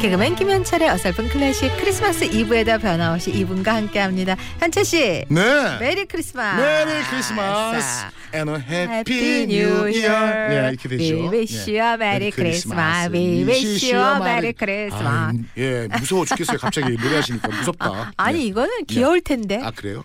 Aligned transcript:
개그맨 0.00 0.36
김현철의 0.36 0.88
어설픈 0.90 1.28
클래식 1.28 1.76
크리스마스 1.76 2.22
이브에도 2.24 2.78
변함없이 2.78 3.32
이분과 3.32 3.74
함께합니다. 3.74 4.36
현철 4.60 4.84
씨, 4.84 5.24
네. 5.28 5.78
메리 5.80 6.04
크리스마스. 6.04 6.60
메리 6.60 7.02
크리스마스 7.10 8.06
and 8.32 8.50
a 8.50 8.56
happy 8.60 9.42
new 9.42 9.68
year. 9.88 10.48
네, 10.48 10.68
이렇게 10.68 10.88
되죠. 10.88 11.14
We 11.14 11.28
wish 11.28 11.68
you 11.68 11.82
a 11.82 11.94
merry 11.94 12.30
Christmas. 12.30 13.10
We 13.12 13.44
wish 13.44 13.92
you 13.92 14.00
a 14.00 14.16
merry 14.20 14.52
Christmas. 14.52 15.04
아, 15.04 15.32
예, 15.56 15.88
무서워 15.98 16.24
죽겠어요. 16.24 16.58
갑자기 16.58 16.96
노래하시니까 16.96 17.48
무섭다. 17.48 18.12
아니 18.16 18.38
네. 18.38 18.44
이거는 18.44 18.84
귀여울 18.86 19.20
텐데. 19.20 19.60
아 19.64 19.72
그래요? 19.72 20.04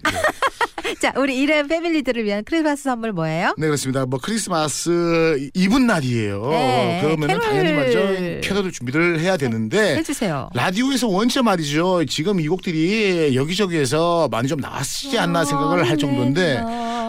네. 0.94 1.00
자, 1.00 1.14
우리 1.18 1.38
이름 1.38 1.68
패밀리들을 1.68 2.24
위한 2.24 2.44
크리스마스 2.46 2.84
선물 2.84 3.12
뭐예요? 3.14 3.54
네 3.58 3.68
그렇습니다. 3.68 4.06
뭐 4.06 4.20
크리스마스 4.22 5.50
이브 5.54 5.88
날이에요. 5.88 6.48
네, 6.50 7.00
그러면 7.04 7.28
캐롤. 7.28 7.42
당연히 7.42 7.74
말이죠. 7.74 8.42
캐롤 8.42 8.72
준비를 8.72 9.20
해야 9.20 9.38
되는데 9.38 9.96
해주세요. 9.98 10.50
라디오에서 10.54 11.08
원체 11.08 11.42
말이죠. 11.42 12.06
지금 12.06 12.40
이 12.40 12.48
곡들이 12.48 13.36
여기저기에서 13.36 14.28
많이 14.32 14.48
좀 14.48 14.60
나왔지 14.60 15.18
않나 15.18 15.46
생각을 15.46 15.88
할 15.90 15.98
정도인데 15.98 16.62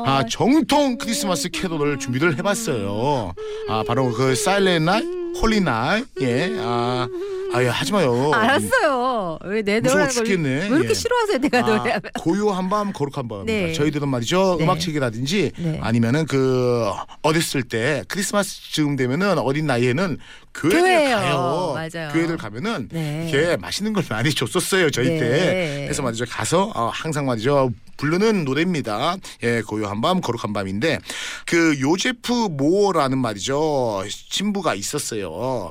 아 0.06 0.24
정통 0.28 0.98
크리스마스 0.98 1.48
캐롤을 1.50 1.98
준비를 1.98 2.36
해봤어요. 2.38 3.32
아 3.68 3.84
바로 3.86 4.10
그 4.12 4.34
Silent 4.34 4.84
night, 4.84 5.02
holy 5.40 5.60
night, 5.60 6.04
예, 6.20 6.50
아, 6.58 7.08
아예 7.54 7.68
하지 7.68 7.92
마요. 7.92 8.32
알았어요. 8.34 9.38
왜내 9.44 9.80
무서워 9.80 10.00
노래를 10.00 10.14
걸- 10.14 10.24
죽겠네. 10.24 10.48
왜 10.48 10.66
이렇게 10.66 10.88
예. 10.90 10.94
싫어하세요, 10.94 11.38
내가 11.38 11.58
아, 11.58 11.60
노래하면? 11.62 12.00
고요한 12.18 12.68
밤 12.68 12.92
거룩한 12.92 13.28
밤. 13.28 13.46
네. 13.46 13.72
저희들은 13.72 14.08
말이죠 14.08 14.56
네. 14.58 14.64
음악책이라든지 14.64 15.52
네. 15.58 15.78
아니면은 15.82 16.26
그 16.26 16.90
어렸을 17.22 17.62
때 17.62 18.04
크리스마스쯤 18.08 18.96
되면은 18.96 19.38
어린 19.38 19.66
나이에는 19.66 20.18
교회를 20.54 20.80
교회요. 20.80 21.16
가요. 21.16 21.72
맞아요. 21.74 22.12
교회를 22.12 22.36
가면은 22.36 22.88
네. 22.92 23.28
이렇게 23.30 23.56
맛있는 23.56 23.92
걸 23.92 24.04
많이 24.08 24.32
줬었어요 24.32 24.90
저희 24.90 25.08
네. 25.08 25.18
때. 25.18 25.80
그래서 25.84 26.02
말이죠 26.02 26.24
가서 26.28 26.72
어, 26.74 26.90
항상 26.92 27.26
말이죠. 27.26 27.70
부르는 27.96 28.44
노래입니다. 28.44 29.16
예, 29.44 29.62
고요한 29.62 30.00
밤, 30.00 30.20
거룩한 30.20 30.52
밤인데 30.52 30.98
그 31.46 31.78
요제프 31.80 32.48
모어라는 32.50 33.18
말이죠 33.18 34.02
신부가 34.08 34.74
있었어요. 34.74 35.70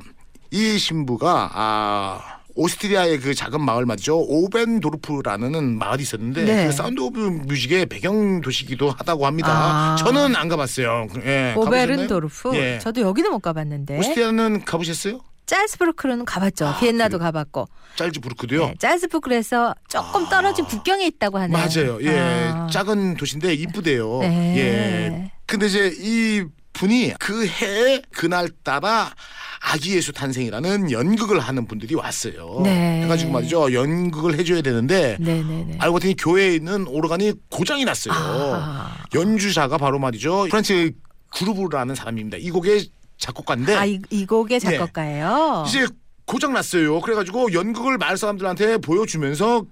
이 0.54 0.78
신부가 0.78 1.50
아 1.52 2.22
오스트리아의 2.56 3.20
그 3.20 3.34
작은 3.34 3.60
마을 3.60 3.88
말이죠 3.88 4.20
오벤도르프라는 4.20 5.80
마을이 5.80 6.04
있었는데 6.04 6.44
네. 6.46 6.68
그 6.68 6.72
사운드 6.72 7.02
오브 7.02 7.20
뮤직의 7.48 7.88
배경 7.88 8.40
도시기도 8.42 8.92
하다고 8.92 9.26
합니다. 9.26 9.50
아. 9.50 9.96
저는 9.96 10.36
안 10.36 10.48
가봤어요. 10.50 11.08
예? 11.26 11.56
오베른도르프. 11.58 12.56
예. 12.56 12.78
저도 12.80 13.02
여기는 13.02 13.32
못 13.32 13.40
가봤는데. 13.40 13.98
오스트리아는 13.98 14.64
가보셨어요? 14.66 15.22
짤스부르크는 15.48 16.26
가봤죠. 16.26 16.68
아, 16.68 16.80
비엔나도 16.80 17.18
그래요? 17.18 17.32
가봤고. 17.32 17.68
짤즈부르크도요. 17.96 18.66
네, 18.68 18.76
짤스부르크에서 18.78 19.74
조금 19.90 20.30
떨어진 20.30 20.66
국경에 20.66 21.08
있다고 21.08 21.40
하네요. 21.40 21.58
맞아요. 21.58 22.00
예, 22.04 22.50
아. 22.54 22.68
작은 22.72 23.18
도시인데 23.18 23.54
이쁘대요. 23.56 24.20
네. 24.20 24.58
예. 24.58 25.32
근데 25.48 25.66
이제 25.66 25.92
이 25.98 26.44
분이 26.74 27.14
그 27.20 27.46
해에 27.46 28.02
그날 28.12 28.50
따라 28.64 29.14
아기 29.62 29.96
예수 29.96 30.12
탄생이라는 30.12 30.92
연극을 30.92 31.40
하는 31.40 31.66
분들이 31.68 31.96
왔어요. 31.96 32.62
네. 32.64 33.04
해가지고 33.04 33.32
말이죠. 33.32 33.74
연극을 33.74 34.38
해줘야 34.38 34.62
되는데 34.62 35.18
네네네. 35.20 35.78
알고 35.80 35.94
봤더니 35.94 36.16
교회에 36.18 36.56
있는 36.56 36.86
오르간이 36.88 37.34
고장이 37.50 37.86
났어요. 37.86 38.14
아. 38.16 38.98
연주자가 39.14 39.78
바로 39.78 40.00
말이죠. 40.00 40.48
프란츠 40.50 40.92
그루브라는 41.36 41.96
사람입니다. 41.96 42.38
이 42.38 42.50
곡의 42.50 42.90
작곡가인데 43.18 43.76
아, 43.76 43.86
이, 43.86 44.00
이 44.10 44.26
곡의 44.26 44.60
작곡가예요. 44.60 45.64
네. 45.66 45.70
이제 45.70 45.88
고장 46.26 46.54
났어요. 46.54 47.00
그래가지고 47.02 47.54
연극을 47.54 47.98
마을 47.98 48.18
사람들한테 48.18 48.80
보여주면서 48.80 49.66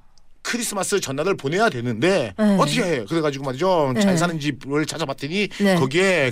크리스마스 0.43 0.99
전날을 0.99 1.37
보내야 1.37 1.69
되는데 1.69 2.33
네. 2.37 2.57
어떻게 2.57 2.81
해? 2.81 3.05
그래가지고 3.05 3.45
말이죠. 3.45 3.91
네. 3.95 4.01
잘 4.01 4.17
사는 4.17 4.39
집을 4.39 4.85
찾아봤더니 4.85 5.49
네. 5.59 5.75
거기에 5.75 6.31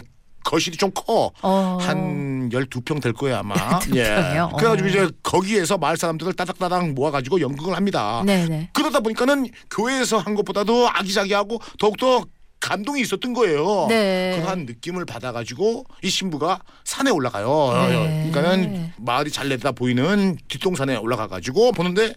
거실이 0.50 0.78
좀 0.78 0.90
커. 0.96 1.32
어. 1.44 1.78
한 1.80 2.50
12평 2.50 3.02
될 3.02 3.14
거예요, 3.14 3.38
아마. 3.38 3.54
12평이요? 3.86 4.58
그래 4.58 4.68
가지고 4.70 4.88
어. 4.88 4.90
이제 4.90 5.10
거기에서 5.22 5.78
마을 5.78 5.96
사람들을 5.96 6.34
따닥따닥 6.34 6.90
모아 6.94 7.12
가지고 7.12 7.40
연극을 7.40 7.76
합니다. 7.76 8.24
네네. 8.26 8.72
그러다 8.74 9.00
보니까는 9.02 9.48
교회에서 9.70 10.18
한 10.18 10.34
것보다도 10.34 10.90
아기자기하고 10.90 11.59
더욱더 11.80 12.26
감동이 12.59 13.02
있었던 13.02 13.34
거예요. 13.34 13.86
네. 13.90 14.38
그러한 14.38 14.66
느낌을 14.66 15.06
받아가지고 15.06 15.86
이 16.02 16.09
신부가 16.09 16.59
산에 16.84 17.12
올라가요. 17.12 17.88
네. 17.88 18.30
그러니까는 18.32 18.92
마을이 18.98 19.30
잘 19.32 19.50
내다 19.50 19.72
보이는 19.72 20.36
뒷동산에 20.48 20.98
올라가가지고 20.98 21.72
보는데 21.74 22.16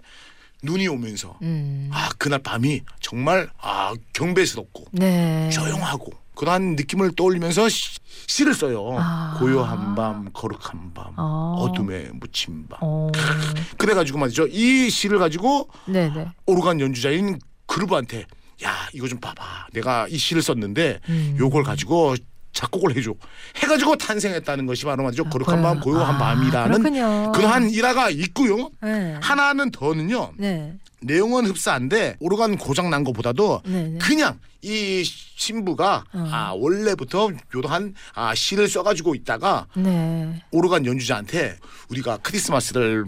눈이 0.63 0.89
오면서 0.89 1.37
음. 1.43 1.91
아 1.93 2.09
그날 2.19 2.39
밤이 2.41 2.81
정말 3.01 3.51
아 3.61 3.93
경배스럽고 4.13 4.85
네. 4.93 5.51
조용하고 5.51 6.13
그러한 6.35 6.77
느낌을 6.77 7.15
떠올리면서 7.15 7.69
시, 7.69 7.99
시를 8.27 8.55
써요. 8.55 8.97
아. 8.99 9.37
고요한 9.39 9.95
밤, 9.95 10.31
거룩한 10.33 10.95
밤, 10.95 11.13
어. 11.17 11.57
어둠에 11.61 12.09
묻힌 12.15 12.67
밤. 12.69 12.79
어. 12.83 13.11
그래가지고 13.77 14.19
말이죠. 14.19 14.47
이 14.47 14.89
시를 14.89 15.19
가지고 15.19 15.69
네네. 15.87 16.33
오르간 16.47 16.81
연주자인 16.81 17.39
그루브한테 17.67 18.25
야 18.65 18.89
이거 18.93 19.09
좀 19.09 19.21
봐봐. 19.21 19.69
내가 19.73 20.07
이 20.09 20.17
시를 20.17 20.41
썼는데 20.43 21.01
음. 21.09 21.37
요걸 21.39 21.65
가지고 21.65 22.15
작곡을 22.63 22.97
해줘. 22.97 23.15
해가지고 23.57 23.97
탄생했다는 23.97 24.67
것이 24.67 24.85
바로 24.85 25.03
말이죠. 25.03 25.25
거룩한 25.25 25.63
밤, 25.63 25.81
고요한 25.81 26.15
아, 26.15 26.19
밤이라는 26.19 26.79
그렇군요. 26.83 27.33
그러한 27.33 27.71
일화가 27.71 28.11
있고요. 28.11 28.71
네. 28.81 29.19
하나는 29.21 29.71
더는요. 29.71 30.33
네. 30.37 30.75
내용은 31.01 31.47
흡사한데 31.47 32.17
오르간 32.21 32.57
고장 32.57 32.89
난 32.89 33.03
것보다도 33.03 33.63
네네. 33.65 33.99
그냥 33.99 34.39
이 34.61 35.03
신부가 35.05 36.05
어. 36.13 36.29
아 36.31 36.53
원래부터 36.55 37.31
요한 37.57 37.95
아 38.15 38.33
시를 38.37 38.69
써가지고 38.69 39.17
있다가 39.17 39.67
네. 39.75 40.41
오르간 40.53 40.87
연주자한테 40.87 41.59
우리가 41.89 42.19
크리스마스를 42.19 43.05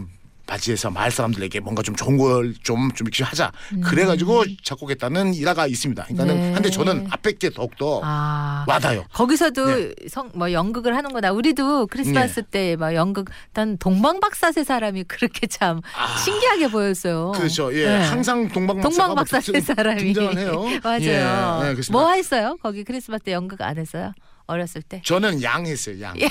맞이해서 0.46 0.90
마을 0.90 1.10
사람들에게 1.10 1.60
뭔가 1.60 1.82
좀 1.82 1.96
좋은 1.96 2.16
걸 2.18 2.54
좀좀 2.62 3.06
이렇게 3.06 3.24
하자. 3.24 3.50
그래가지고 3.82 4.44
작곡했다는 4.62 5.34
일화가 5.34 5.66
있습니다. 5.66 6.04
그러니까는 6.04 6.34
음. 6.34 6.40
네. 6.40 6.52
한데 6.52 6.70
저는 6.70 7.06
앞에 7.10 7.32
게 7.32 7.50
더욱더 7.50 8.00
아. 8.04 8.64
와닿아요. 8.68 9.04
거기서도 9.12 9.66
네. 9.66 9.94
성뭐 10.08 10.52
연극을 10.52 10.96
하는구나. 10.96 11.32
우리도 11.32 11.86
크리스마스 11.88 12.42
때막 12.42 12.94
연극 12.94 13.30
단 13.52 13.76
동방박사세 13.78 14.64
사람이 14.64 15.04
그렇게 15.04 15.46
참 15.46 15.80
아. 15.96 16.16
신기하게 16.18 16.68
보였어요. 16.68 17.32
그렇죠. 17.32 17.74
예, 17.74 17.86
네. 17.86 17.96
항상 18.04 18.48
동방박사가 18.48 18.88
동방박사세 18.88 19.52
뭐 19.52 19.60
사람이 19.60 20.12
등장을 20.12 20.38
해요. 20.38 20.64
맞아요. 20.84 21.00
예, 21.02 21.68
예, 21.68 21.72
그렇습니다. 21.72 21.92
뭐 21.92 22.12
했어요? 22.12 22.58
거기 22.62 22.84
크리스마스 22.84 23.24
때 23.24 23.32
연극 23.32 23.62
안 23.62 23.78
했어요? 23.78 24.12
어렸을 24.46 24.82
때? 24.82 25.00
저는 25.04 25.42
양 25.42 25.66
했어요. 25.66 26.00
양. 26.02 26.14
예. 26.20 26.28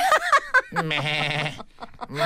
매. 0.84 1.56
매. 2.10 2.22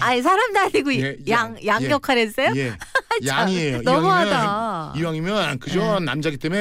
아니 0.00 0.22
사람도 0.22 0.60
아니고 0.60 0.94
예, 0.94 1.16
양, 1.28 1.56
양, 1.56 1.66
양 1.66 1.82
예. 1.82 1.90
역할 1.90 2.18
했어요? 2.18 2.52
예. 2.56 2.74
양이에요. 3.26 3.82
너무하다. 3.82 4.92
이왕이면, 4.96 5.24
이왕이면 5.24 5.58
그저 5.58 6.00
남자기 6.00 6.36
때문에 6.36 6.60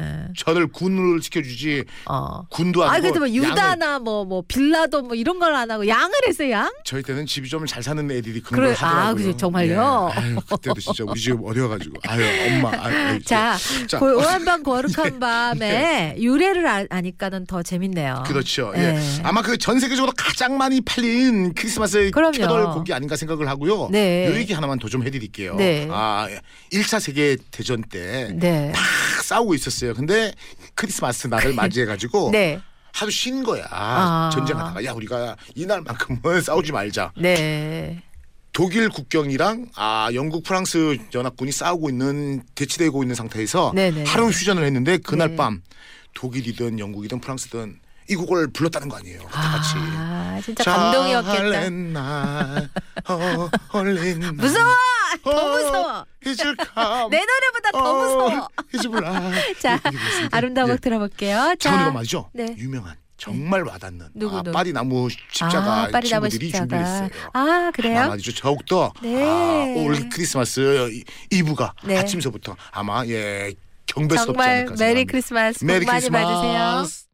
네. 0.00 0.28
저를 0.36 0.66
군을 0.68 1.22
시켜주지 1.22 1.84
어. 2.06 2.42
군도 2.50 2.82
아니고 2.84 2.96
아 2.96 3.00
그래도 3.00 3.18
뭐 3.20 3.28
유다나 3.28 3.98
뭐뭐 4.00 4.44
빌라도 4.48 5.02
뭐 5.02 5.14
이런 5.14 5.38
걸 5.38 5.50
안 5.54 5.70
하고 5.70 5.86
양을 5.86 6.10
했어요 6.28 6.50
양? 6.52 6.70
저희 6.84 7.02
때는 7.02 7.26
집이 7.26 7.48
좀 7.48 7.66
잘 7.66 7.82
사는 7.82 8.10
애들이 8.10 8.40
그런 8.40 8.60
그래, 8.60 8.66
걸 8.68 8.74
하더라고요. 8.76 9.10
아, 9.10 9.14
그죠, 9.14 9.36
정말요? 9.36 10.10
예. 10.14 10.18
아유, 10.20 10.36
그때도 10.48 10.80
진짜 10.80 11.04
우리 11.06 11.20
집 11.20 11.36
어려가지고 11.42 11.96
아유 12.08 12.22
엄마. 12.48 12.70
아유, 12.84 13.22
자, 13.22 13.56
자, 13.86 13.98
고요한 13.98 14.44
밤 14.44 14.62
거룩한 14.62 15.20
밤에 15.20 16.16
유래를 16.20 16.66
아, 16.66 16.84
아니까는 16.90 17.46
더 17.46 17.62
재밌네요. 17.62 18.24
그렇죠. 18.26 18.72
예. 18.76 18.80
예. 18.96 19.00
아마 19.22 19.42
그 19.42 19.56
전 19.58 19.78
세계적으로 19.78 20.12
가장 20.16 20.56
많이 20.56 20.80
팔린 20.80 21.52
크리스마스. 21.54 22.10
캐럴 22.12 22.66
곡이 22.72 22.92
아닌가 22.94 23.14
생각을 23.16 23.46
하고요. 23.48 23.88
네. 23.90 24.26
요 24.28 24.34
얘기 24.36 24.52
하나만 24.52 24.78
더 24.78 24.88
좀 24.90 25.04
해드릴게요. 25.04 25.54
네. 25.54 25.86
아, 25.90 26.26
1차 26.72 26.98
세계 26.98 27.36
대전 27.52 27.82
때 27.82 28.32
네. 28.34 28.72
막 28.74 28.80
싸우고 29.22 29.54
있었어요. 29.54 29.94
근데 29.94 30.19
크리스마스 30.74 31.26
날을 31.26 31.54
맞이해가지고 31.54 32.30
네. 32.32 32.60
하루 32.92 33.10
쉰 33.10 33.42
거야. 33.44 33.66
아. 33.70 34.30
전쟁하다가 34.32 34.84
야 34.84 34.92
우리가 34.92 35.36
이날만큼은 35.54 36.42
싸우지 36.42 36.72
말자. 36.72 37.12
네. 37.16 38.02
독일 38.52 38.88
국경이랑 38.88 39.68
아 39.76 40.10
영국 40.12 40.42
프랑스 40.42 40.98
연합군이 41.14 41.52
싸우고 41.52 41.88
있는 41.88 42.42
대치되고 42.56 43.04
있는 43.04 43.14
상태에서 43.14 43.70
네네. 43.74 44.04
하루 44.06 44.26
휴전을 44.26 44.64
했는데 44.64 44.98
그날 44.98 45.30
네. 45.30 45.36
밤 45.36 45.62
독일이든 46.14 46.80
영국이든 46.80 47.20
프랑스든 47.20 47.78
이 48.10 48.16
곡을 48.16 48.52
불렀다는 48.52 48.88
거 48.88 48.96
아니에요. 48.96 49.20
다 49.30 49.52
같이. 49.52 49.74
아, 49.76 50.40
진짜 50.44 50.64
감동이었겠다. 50.64 51.60
어울린 53.72 54.20
무서워! 54.36 54.74
더 55.24 55.48
무서워. 55.48 56.06
내 57.10 57.24
노래보다 57.24 57.70
더 57.72 57.94
무서워. 57.94 58.48
잊을라. 58.74 59.30
자, 59.60 59.80
아름다운 60.30 60.70
곡 60.70 60.80
들어볼게요. 60.80 61.54
자, 61.58 61.70
장훈이가 61.70 61.90
말이죠. 61.92 62.30
네. 62.32 62.54
유명한 62.58 62.96
정말 63.16 63.62
와닿는 63.64 64.08
누구, 64.14 64.38
아, 64.38 64.42
누구? 64.42 64.52
파리나무 64.54 65.08
십자가 65.10 65.82
아, 65.84 65.88
파리나무 65.88 66.28
친구들이 66.28 66.46
십자가. 66.50 66.66
준비했어요. 66.66 67.08
아, 67.34 67.70
그래요? 67.74 67.98
아마 67.98 68.08
말이죠. 68.10 68.32
더욱더 68.40 68.92
네. 69.02 69.22
아, 69.22 69.64
올 69.76 70.08
크리스마스 70.08 70.88
이- 70.92 71.04
이브가 71.30 71.74
네. 71.84 71.98
아침서부터 71.98 72.56
아마 72.70 73.04
예 73.06 73.54
경배스럽지 73.86 74.26
정말 74.32 74.48
않을까 74.48 74.70
메리 74.70 74.76
생각합니다. 74.78 75.10
크리스마스 75.10 75.58
복 75.60 75.66
메리 75.66 75.84
많이 75.86 76.00
크리스마스. 76.08 76.24
받으세요. 76.24 77.09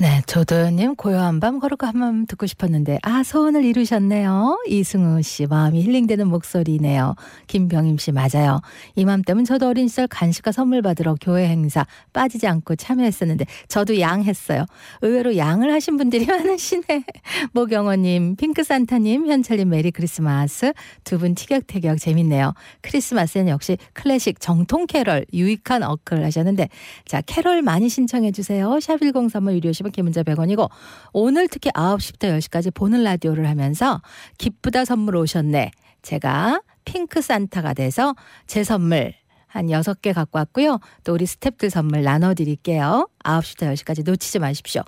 네, 0.00 0.22
조도연님 0.28 0.94
고요한 0.94 1.40
밤 1.40 1.58
거룩한 1.58 1.88
밤 1.88 2.24
듣고 2.28 2.46
싶었는데 2.46 3.00
아 3.02 3.24
소원을 3.24 3.64
이루셨네요. 3.64 4.62
이승우 4.68 5.22
씨 5.22 5.46
마음이 5.46 5.82
힐링되는 5.82 6.28
목소리네요. 6.28 7.16
김병임 7.48 7.98
씨 7.98 8.12
맞아요. 8.12 8.60
이맘때면 8.94 9.44
저도 9.44 9.66
어린 9.66 9.88
시절 9.88 10.06
간식과 10.06 10.52
선물 10.52 10.82
받으러 10.82 11.16
교회 11.20 11.48
행사 11.48 11.84
빠지지 12.12 12.46
않고 12.46 12.76
참여했었는데 12.76 13.46
저도 13.66 13.98
양했어요. 13.98 14.66
의외로 15.02 15.36
양을 15.36 15.72
하신 15.72 15.96
분들이 15.96 16.26
많으시네. 16.30 17.02
모경호님, 17.52 18.36
핑크산타님, 18.36 19.26
현철님 19.26 19.68
메리 19.68 19.90
크리스마스 19.90 20.72
두 21.02 21.18
분 21.18 21.34
티격태격 21.34 21.98
재밌네요. 21.98 22.54
크리스마스는 22.82 23.48
역시 23.48 23.76
클래식 23.94 24.38
정통 24.38 24.86
캐럴 24.86 25.26
유익한 25.34 25.82
어클 25.82 26.22
하셨는데 26.24 26.68
자 27.04 27.20
캐럴 27.20 27.62
많이 27.62 27.88
신청해 27.88 28.30
주세요. 28.30 28.68
샵1035 28.80 29.54
유료 29.56 29.72
10. 29.72 29.87
짧은 29.92 30.04
문자 30.04 30.22
100원이고 30.22 30.70
오늘 31.12 31.48
특히 31.48 31.70
9시부터 31.70 32.38
10시까지 32.38 32.74
보는 32.74 33.02
라디오를 33.02 33.48
하면서 33.48 34.00
기쁘다 34.38 34.84
선물 34.84 35.16
오셨네. 35.16 35.70
제가 36.02 36.62
핑크 36.84 37.20
산타가 37.20 37.74
돼서 37.74 38.14
제 38.46 38.64
선물 38.64 39.14
한 39.46 39.66
6개 39.66 40.14
갖고 40.14 40.38
왔고요. 40.38 40.78
또 41.04 41.14
우리 41.14 41.24
스탭들 41.24 41.70
선물 41.70 42.02
나눠드릴게요. 42.02 43.08
9시부터 43.24 43.72
10시까지 43.72 44.04
놓치지 44.04 44.38
마십시오. 44.38 44.82